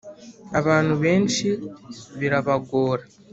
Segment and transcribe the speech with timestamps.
[0.59, 1.47] abantu benshi
[2.19, 3.03] birabagora